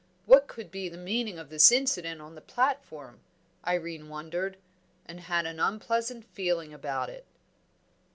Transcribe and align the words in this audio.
What 0.25 0.47
could 0.47 0.71
be 0.71 0.89
the 0.89 0.97
meaning 0.97 1.37
of 1.37 1.49
this 1.51 1.71
incident 1.71 2.21
on 2.23 2.33
the 2.33 2.41
platform? 2.41 3.19
Irene 3.67 4.09
wondered, 4.09 4.57
and 5.05 5.19
had 5.19 5.45
an 5.45 5.59
unpleasant 5.59 6.25
feeling 6.25 6.73
about 6.73 7.07
it. 7.11 7.27